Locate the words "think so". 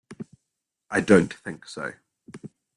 1.31-1.93